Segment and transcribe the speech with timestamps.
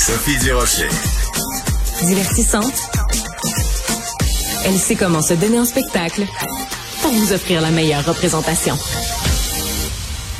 [0.00, 0.88] Sophie Durocher.
[2.06, 2.72] Divertissante.
[4.64, 6.24] Elle sait comment se donner en spectacle
[7.02, 8.78] pour vous offrir la meilleure représentation.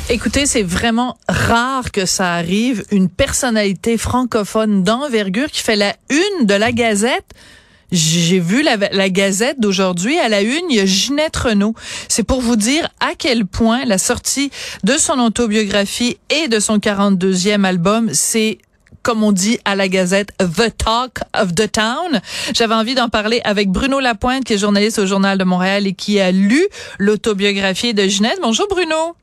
[0.09, 2.83] Écoutez, c'est vraiment rare que ça arrive.
[2.89, 7.31] Une personnalité francophone d'envergure qui fait la une de la Gazette.
[7.91, 11.75] J'ai vu la, la Gazette d'aujourd'hui à la une, il y a Ginette Renault.
[12.07, 14.49] C'est pour vous dire à quel point la sortie
[14.83, 18.57] de son autobiographie et de son 42e album, c'est
[19.03, 22.21] comme on dit à la Gazette, The Talk of the Town.
[22.53, 25.93] J'avais envie d'en parler avec Bruno Lapointe, qui est journaliste au Journal de Montréal et
[25.93, 26.61] qui a lu
[26.99, 28.39] l'autobiographie de Ginette.
[28.41, 29.15] Bonjour Bruno.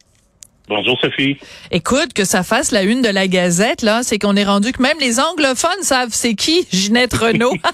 [0.69, 1.39] Bonjour Sophie.
[1.71, 4.83] Écoute, que ça fasse la une de la Gazette, là, c'est qu'on est rendu que
[4.83, 7.55] même les anglophones savent c'est qui Ginette Renault.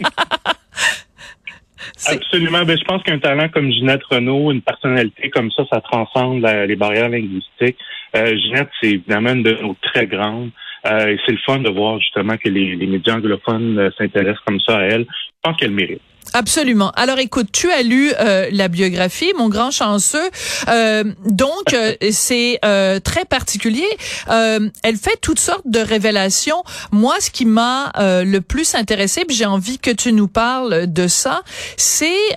[2.06, 2.64] Absolument.
[2.64, 6.76] Ben, je pense qu'un talent comme Ginette Renault, une personnalité comme ça, ça transcende les
[6.76, 7.78] barrières linguistiques.
[8.16, 10.50] Euh, Ginette, c'est évidemment une de nos très grandes.
[10.86, 14.60] Euh, c'est le fun de voir justement que les, les médias anglophones euh, s'intéressent comme
[14.60, 15.06] ça à elle.
[15.08, 16.02] Je pense qu'elle mérite.
[16.36, 16.90] Absolument.
[16.96, 20.30] Alors écoute, tu as lu euh, la biographie, mon grand chanceux.
[20.68, 22.58] Euh, donc euh, c'est
[23.04, 23.86] très particulier.
[24.28, 26.64] elle fait toutes sortes de révélations.
[26.90, 31.06] Moi, ce qui m'a le plus intéressé, puis j'ai envie que tu nous parles de
[31.06, 31.42] ça,
[31.76, 32.36] c'est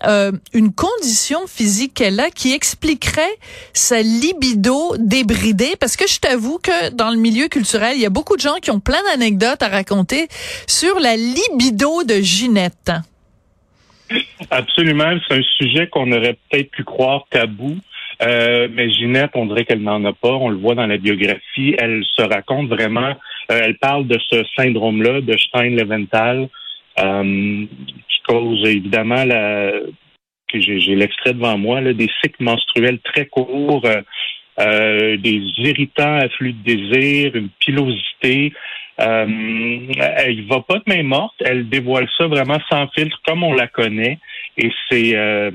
[0.54, 3.38] une condition physique qu'elle a qui expliquerait
[3.74, 5.76] sa libido débridée.
[5.80, 8.58] Parce que je t'avoue que dans le milieu culturel, il y a beaucoup de gens
[8.62, 10.28] qui ont plein d'anecdotes à raconter
[10.68, 12.92] sur la libido de Ginette.
[14.50, 15.18] Absolument.
[15.28, 17.78] C'est un sujet qu'on aurait peut-être pu croire tabou.
[18.22, 20.32] Euh, mais Ginette, on dirait qu'elle n'en a pas.
[20.32, 21.76] On le voit dans la biographie.
[21.78, 23.16] Elle se raconte vraiment.
[23.52, 26.50] Euh, elle parle de ce syndrome-là de Stein-Leventhal
[27.00, 27.66] euh,
[28.10, 29.72] qui cause évidemment la.
[30.54, 33.82] J'ai l'extrait devant moi là, des cycles menstruels très courts,
[34.58, 38.54] des irritants afflux de désir, une pilosité.
[39.00, 39.28] Euh,
[40.00, 43.68] elle va pas de main morte, elle dévoile ça vraiment sans filtre comme on la
[43.68, 44.18] connaît.
[44.58, 45.52] Et c'est euh,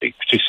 [0.00, 0.40] écoutez,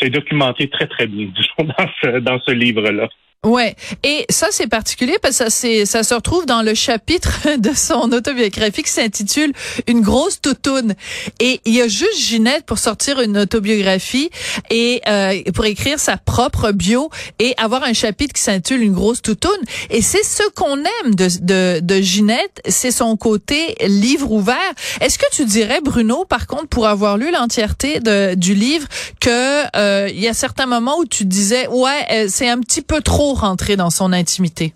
[0.00, 3.08] c'est documenté très, très bien, disons, dans ce, dans ce livre-là.
[3.46, 3.74] Ouais,
[4.04, 7.70] et ça c'est particulier parce que ça c'est ça se retrouve dans le chapitre de
[7.74, 9.54] son autobiographie qui s'intitule
[9.86, 10.94] Une grosse toutoune
[11.38, 14.28] et il y a juste Ginette pour sortir une autobiographie
[14.68, 17.08] et euh, pour écrire sa propre bio
[17.38, 19.50] et avoir un chapitre qui s'intitule Une grosse toutoune
[19.88, 24.74] et c'est ce qu'on aime de de, de Ginette, c'est son côté livre ouvert.
[25.00, 28.00] Est-ce que tu dirais Bruno par contre pour avoir lu l'entièreté
[28.36, 28.86] du livre
[29.18, 32.82] que euh, il y a certains moments où tu disais ouais, euh, c'est un petit
[32.82, 34.72] peu trop rentrer dans son intimité?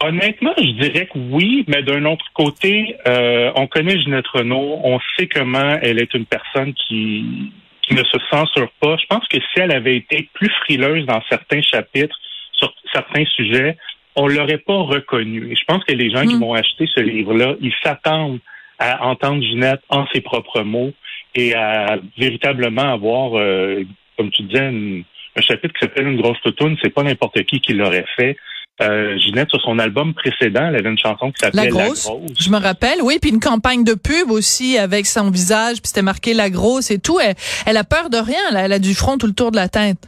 [0.00, 4.98] Honnêtement, je dirais que oui, mais d'un autre côté, euh, on connaît Ginette Renault, on
[5.16, 8.96] sait comment elle est une personne qui, qui ne se censure pas.
[8.96, 12.16] Je pense que si elle avait été plus frileuse dans certains chapitres,
[12.52, 13.76] sur certains sujets,
[14.16, 15.52] on l'aurait pas reconnue.
[15.52, 16.40] Et je pense que les gens qui mm.
[16.40, 18.40] vont acheter ce livre-là, ils s'attendent
[18.78, 20.92] à entendre Ginette en ses propres mots
[21.34, 23.84] et à véritablement avoir, euh,
[24.16, 25.04] comme tu disais, une,
[25.36, 28.36] un chapitre qui s'appelle Une grosse toutoune, c'est pas n'importe qui qui l'aurait fait.
[28.80, 32.10] Euh, Ginette, sur son album précédent, elle avait une chanson qui s'appelait La, grosse.
[32.38, 36.02] Je me rappelle, oui, puis une campagne de pub aussi avec son visage, puis c'était
[36.02, 37.18] marqué La Grosse et tout.
[37.20, 39.98] Elle, a peur de rien, elle a du front tout le tour de la tête.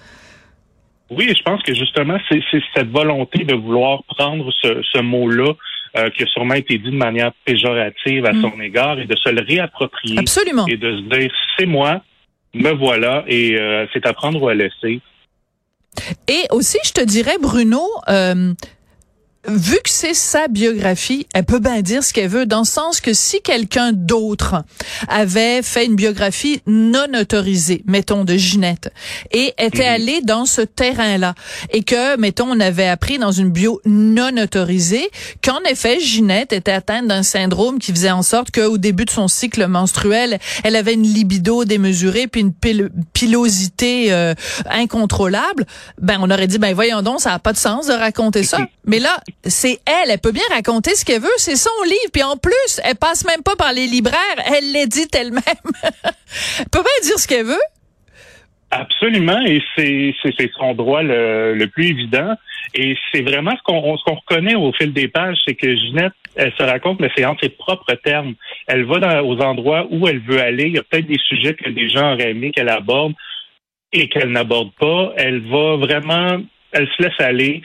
[1.11, 2.41] Oui, je pense que justement, c'est
[2.75, 5.53] cette volonté de vouloir prendre ce, mot-là,
[5.97, 8.43] euh, qui a sûrement été dit de manière péjorative à mm.
[8.43, 10.19] son égard, et de se le réapproprier.
[10.19, 10.67] Absolument.
[10.67, 12.01] Et de se dire, c'est moi,
[12.55, 15.01] me voilà, et euh, c'est à prendre ou à laisser.
[16.29, 18.53] Et aussi, je te dirais, Bruno, euh,
[19.47, 23.01] vu que c'est sa biographie, elle peut bien dire ce qu'elle veut, dans le sens
[23.01, 24.65] que si quelqu'un d'autre
[25.09, 28.93] avait fait une biographie non autorisée, mettons de Ginette,
[29.33, 29.95] et était mhm.
[29.95, 31.35] allé dans ce terrain-là,
[31.71, 35.11] et que, mettons, on avait appris dans une bio non autorisée
[35.43, 39.29] qu'en effet, Ginette était atteinte d'un syndrome qui faisait en sorte qu'au début de son
[39.29, 42.53] cycle menstruel, elle avait une libido démesurée, puis une
[43.13, 44.35] pilosité euh,
[44.71, 45.67] incontrôlable,
[46.01, 48.59] ben on aurait dit, ben voyons donc, ça n'a pas de sens de raconter ça.
[48.87, 50.11] Mais là, c'est elle.
[50.11, 51.37] Elle peut bien raconter ce qu'elle veut.
[51.37, 52.11] C'est son livre.
[52.13, 54.19] Puis en plus, elle passe même pas par les libraires.
[54.47, 55.43] Elle l'édite elle-même.
[55.85, 57.63] elle peut bien dire ce qu'elle veut.
[58.77, 62.35] Absolument, et c'est son droit le, plus évident.
[62.75, 66.63] Et c'est vraiment ce qu'on reconnaît au fil des pages, c'est que Ginette, elle se
[66.65, 68.35] raconte, mais c'est en ses propres termes.
[68.67, 70.65] Elle va aux endroits où elle veut aller.
[70.65, 73.13] Il y a peut-être des sujets que des gens auraient aimé qu'elle aborde
[73.93, 75.13] et qu'elle n'aborde pas.
[75.17, 76.39] Elle va vraiment,
[76.73, 77.63] elle se laisse aller.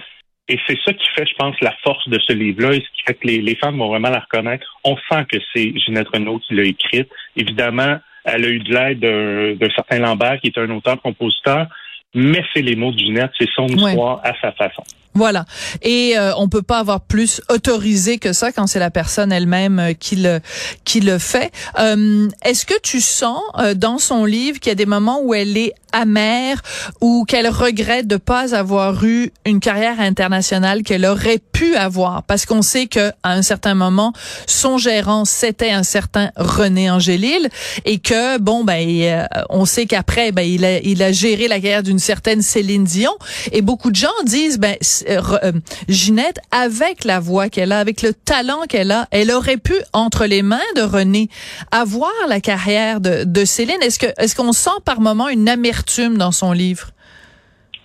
[0.50, 3.04] Et c'est ça qui fait, je pense, la force de ce livre-là et ce qui
[3.06, 4.66] fait que les, femmes vont vraiment la reconnaître.
[4.84, 7.07] On sent que c'est Ginette Renault qui l'a écrite.
[7.36, 11.68] Évidemment, elle a eu de l'aide d'un certain Lambert qui est un auteur-compositeur,
[12.16, 14.84] mais c'est les mots de Ginette, c'est son histoire à sa façon.
[15.16, 15.46] Voilà.
[15.82, 19.80] Et euh, on peut pas avoir plus autorisé que ça quand c'est la personne elle-même
[19.80, 20.40] euh, qui le
[20.86, 21.52] qui le fait.
[21.80, 25.34] Euh, Est-ce que tu sens euh, dans son livre qu'il y a des moments où
[25.34, 26.62] elle est amère
[27.02, 32.22] ou qu'elle regrette de pas avoir eu une carrière internationale qu'elle aurait pu avoir?
[32.24, 34.14] Parce qu'on sait que à un certain moment
[34.46, 37.50] son gérant c'était un certain René Angélil
[37.86, 41.56] et que bon ben euh, on sait qu'après ben il a il a géré la
[41.56, 43.14] carrière d'une certaine Céline Dion
[43.52, 44.78] et beaucoup de gens disent ben
[45.88, 50.25] Ginette, avec la voix qu'elle a, avec le talent qu'elle a, elle aurait pu, entre
[50.25, 51.30] les mains de René,
[51.72, 53.81] avoir la carrière de, de Céline.
[53.81, 56.92] Est-ce que est-ce qu'on sent par moment une amertume dans son livre?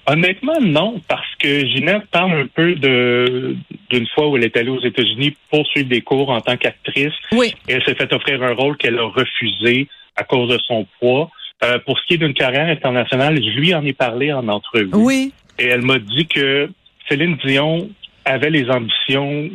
[0.06, 3.56] Honnêtement, non, parce que Ginette parle un peu de
[3.88, 7.14] d'une fois où elle est allée aux États-Unis pour suivre des cours en tant qu'actrice.
[7.32, 7.54] Oui.
[7.68, 11.30] Et elle s'est fait offrir un rôle qu'elle a refusé à cause de son poids.
[11.64, 14.90] Euh, pour ce qui est d'une carrière internationale, je lui en ai parlé en entrevue.
[14.92, 15.32] Oui.
[15.58, 16.68] Et elle m'a dit que
[17.08, 17.90] Céline Dion
[18.24, 19.50] avait les ambitions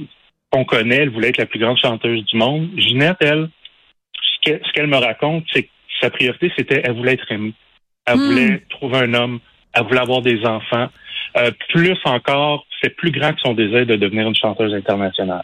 [0.51, 0.97] qu'on connaît.
[1.03, 2.69] Elle voulait être la plus grande chanteuse du monde.
[2.77, 3.49] Ginette, elle,
[4.45, 5.69] ce qu'elle me raconte, c'est que
[6.01, 7.53] sa priorité, c'était elle voulait être aimée.
[8.05, 8.27] Elle Hmm.
[8.27, 9.39] voulait trouver un homme.
[9.73, 10.89] Elle voulait avoir des enfants.
[11.37, 15.43] Euh, plus encore, c'est plus grand que son désir de devenir une chanteuse internationale.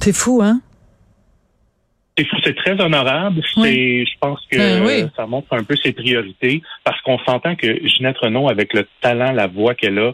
[0.00, 0.60] C'est fou, hein?
[2.16, 3.42] C'est fou, c'est très honorable.
[3.56, 4.04] Oui.
[4.06, 5.08] Je pense que Ben oui.
[5.16, 9.32] ça montre un peu ses priorités parce qu'on s'entend que Ginette Renault, avec le talent,
[9.32, 10.12] la voix qu'elle a,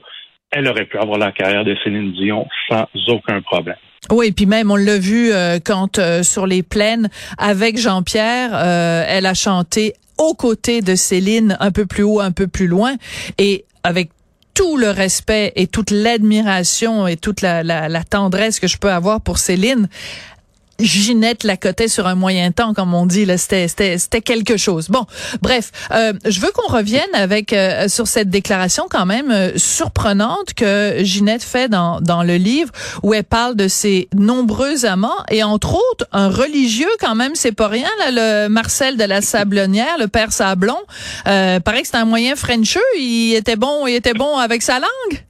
[0.54, 3.76] elle aurait pu avoir la carrière de Céline Dion sans aucun problème.
[4.10, 7.08] Oui, puis même on l'a vu euh, quand euh, sur les plaines
[7.38, 12.30] avec Jean-Pierre, euh, elle a chanté aux côtés de Céline un peu plus haut, un
[12.30, 12.94] peu plus loin
[13.38, 14.10] et avec
[14.52, 18.90] tout le respect et toute l'admiration et toute la, la, la tendresse que je peux
[18.90, 19.88] avoir pour Céline,
[20.78, 23.24] Ginette la cotait sur un moyen temps, comme on dit.
[23.24, 24.88] Là, c'était, c'était, c'était quelque chose.
[24.88, 25.06] Bon,
[25.42, 30.54] bref, euh, je veux qu'on revienne avec euh, sur cette déclaration quand même euh, surprenante
[30.54, 32.70] que Ginette fait dans dans le livre
[33.02, 37.52] où elle parle de ses nombreux amants et entre autres un religieux quand même, c'est
[37.52, 40.78] pas rien là, le Marcel de la Sablonnière, le père Sablon.
[41.26, 42.80] Euh, paraît que c'est un moyen frencheux.
[42.98, 45.24] Il était bon, il était bon avec sa langue.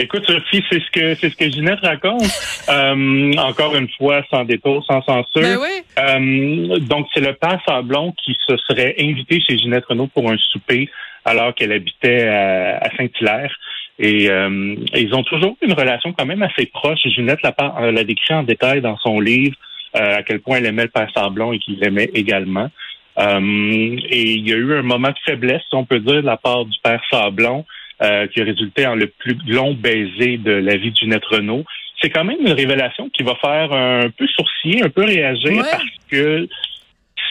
[0.00, 2.22] Écoute, Sophie, c'est ce que c'est ce que Ginette raconte.
[2.70, 5.40] Euh, encore une fois, sans détour, sans censure.
[5.40, 5.82] Ben oui.
[5.98, 10.36] Euh, donc, c'est le père Sablon qui se serait invité chez Ginette Renault pour un
[10.36, 10.90] souper
[11.24, 13.50] alors qu'elle habitait à, à Saint-Hilaire.
[13.98, 17.00] Et euh, ils ont toujours eu une relation quand même assez proche.
[17.04, 19.56] Ginette l'a, euh, l'a décrit en détail dans son livre
[19.96, 22.70] euh, à quel point elle aimait le père Sablon et qu'il l'aimait également.
[23.18, 26.26] Euh, et il y a eu un moment de faiblesse, si on peut dire, de
[26.26, 27.64] la part du père Sablon,
[28.02, 31.64] euh, qui a résulté en le plus long baiser de la vie de Ginette Renault.
[32.00, 35.70] C'est quand même une révélation qui va faire un peu sourciller, un peu réagir, Ouais.
[35.70, 36.48] parce que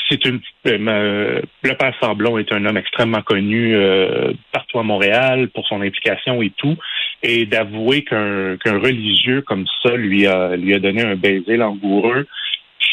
[0.10, 5.50] c'est une euh, le père Sablon est un homme extrêmement connu euh, partout à Montréal
[5.50, 6.78] pour son implication et tout
[7.24, 12.28] et d'avouer qu'un qu'un religieux comme ça lui a lui a donné un baiser langoureux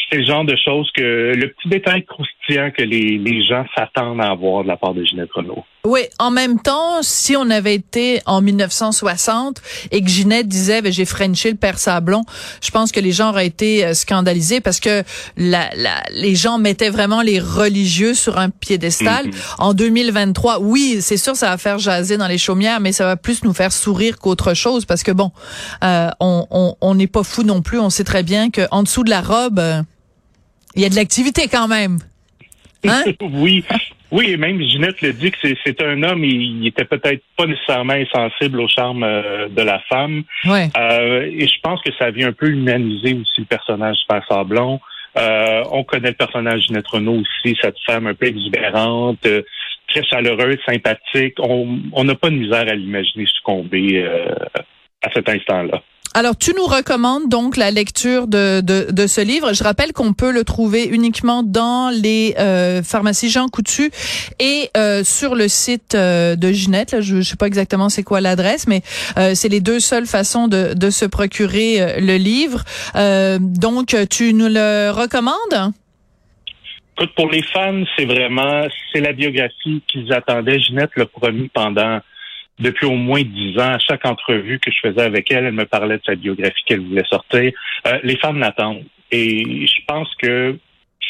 [0.09, 4.21] c'est le genre de choses que le petit détail croustillant que les, les gens s'attendent
[4.21, 5.63] à avoir de la part de Ginette Renault.
[5.83, 9.61] Oui, en même temps, si on avait été en 1960
[9.91, 12.23] et que Ginette disait ben, j'ai frenché le père Sablon,
[12.61, 15.03] je pense que les gens auraient été euh, scandalisés parce que
[15.37, 19.27] la, la, les gens mettaient vraiment les religieux sur un piédestal.
[19.27, 19.33] Mhm.
[19.59, 23.15] En 2023, oui, c'est sûr ça va faire jaser dans les chaumières, mais ça va
[23.17, 25.31] plus nous faire sourire qu'autre chose parce que bon,
[25.83, 27.79] euh, on on- on n'est pas fou non plus.
[27.79, 29.81] On sait très bien que en dessous de la robe, euh,
[30.75, 31.99] il y a de l'activité quand même.
[32.89, 33.03] Hein?
[33.21, 33.63] oui,
[34.11, 37.45] oui, et même Ginette le dit que c'est- un homme, il, il était peut-être pas
[37.45, 40.23] nécessairement insensible au charme euh, de la femme.
[40.45, 40.69] Ouais.
[40.77, 44.23] Euh, et je pense que ça vient un peu humaniser aussi le personnage du père
[44.27, 44.79] Sablon.
[45.17, 49.41] Euh, on connaît le personnage de Ginette Renault aussi, cette femme un peu exubérante, euh,
[49.87, 51.35] très chaleureuse, sympathique.
[51.39, 54.05] On on n'a pas de misère à l'imaginer succomber
[55.03, 55.81] à cet instant-là.
[56.17, 59.51] Alors, tu nous recommandes donc la lecture de, de, de ce livre.
[59.51, 63.91] Je rappelle qu'on peut le trouver uniquement dans les euh, pharmacies Jean Coutu
[64.39, 67.01] et euh, sur le site euh, de Ginette.
[67.01, 68.81] Je ne sais pas exactement c'est quoi l'adresse, mais
[69.17, 72.63] euh, c'est les deux seules façons de, de se procurer euh, le livre.
[72.95, 75.73] Euh, donc, tu nous le recommandes?
[76.97, 80.61] Écoute, pour les fans, c'est vraiment, c'est la biographie qu'ils attendaient.
[80.61, 81.99] Ginette l'a promis pendant,
[82.59, 83.73] depuis au moins dix ans.
[83.73, 86.81] À chaque entrevue que je faisais avec elle, elle me parlait de sa biographie qu'elle
[86.81, 87.51] voulait sortir.
[87.87, 88.83] Euh, les fans l'attendent.
[89.11, 90.57] Et je pense que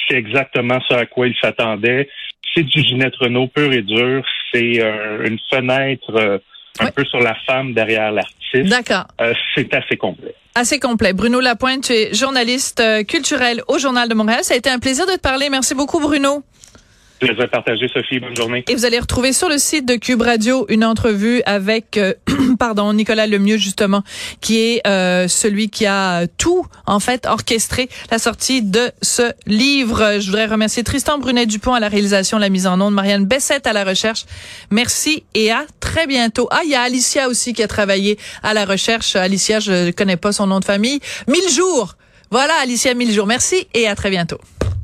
[0.07, 2.09] c'est exactement ce à quoi ils s'attendaient.
[2.53, 4.23] C'est du Ginette Renault pur et dur.
[4.53, 6.37] C'est euh, une fenêtre euh,
[6.79, 8.69] un peu sur la femme derrière l'artiste.
[8.69, 9.05] D'accord.
[9.21, 10.35] Euh, c'est assez complet.
[10.53, 11.13] Assez complet.
[11.13, 14.43] Bruno Lapointe, tu es journaliste culturel au Journal de Montréal.
[14.43, 15.49] Ça a été un plaisir de te parler.
[15.49, 16.43] Merci beaucoup, Bruno.
[17.19, 18.19] Plaisir partagé, Sophie.
[18.19, 18.63] Bonne journée.
[18.67, 22.13] Et vous allez retrouver sur le site de Cube Radio une entrevue avec, euh,
[22.59, 24.03] pardon, Nicolas Lemieux, justement,
[24.41, 30.19] qui est euh, celui qui a tout, en fait, orchestré la sortie de ce livre.
[30.19, 33.73] Je voudrais remercier Tristan Brunet-Dupont à la réalisation, la mise en onde, Marianne Bessette à
[33.73, 34.25] la recherche.
[34.69, 36.49] Merci et à très bientôt.
[36.51, 39.15] Ah, il y a Alicia aussi qui a travaillé à la recherche.
[39.15, 40.99] Alicia, je connais pas son nom de famille.
[41.27, 41.95] Mille jours.
[42.29, 43.27] Voilà, Alicia Mille jours.
[43.27, 44.39] Merci et à très bientôt.